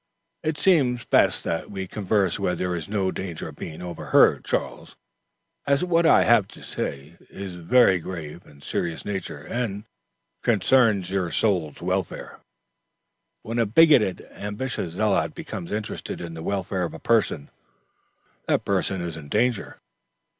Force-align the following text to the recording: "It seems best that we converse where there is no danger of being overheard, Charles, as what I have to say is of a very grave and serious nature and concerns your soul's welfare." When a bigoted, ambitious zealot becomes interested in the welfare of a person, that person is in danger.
"It 0.41 0.57
seems 0.57 1.05
best 1.05 1.43
that 1.43 1.69
we 1.69 1.85
converse 1.85 2.39
where 2.39 2.55
there 2.55 2.73
is 2.75 2.87
no 2.89 3.11
danger 3.11 3.49
of 3.49 3.55
being 3.55 3.83
overheard, 3.83 4.43
Charles, 4.43 4.95
as 5.67 5.83
what 5.83 6.07
I 6.07 6.23
have 6.23 6.47
to 6.57 6.63
say 6.63 7.17
is 7.29 7.53
of 7.53 7.59
a 7.59 7.63
very 7.65 7.99
grave 7.99 8.43
and 8.47 8.63
serious 8.63 9.05
nature 9.05 9.37
and 9.43 9.83
concerns 10.41 11.11
your 11.11 11.29
soul's 11.29 11.83
welfare." 11.83 12.39
When 13.43 13.59
a 13.59 13.67
bigoted, 13.67 14.27
ambitious 14.31 14.93
zealot 14.93 15.35
becomes 15.35 15.71
interested 15.71 16.19
in 16.19 16.33
the 16.33 16.41
welfare 16.41 16.81
of 16.85 16.95
a 16.95 16.99
person, 16.99 17.51
that 18.47 18.65
person 18.65 19.01
is 19.01 19.15
in 19.15 19.29
danger. 19.29 19.77